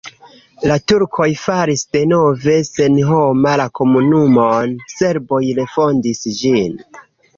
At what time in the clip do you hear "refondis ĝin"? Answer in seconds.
5.61-6.83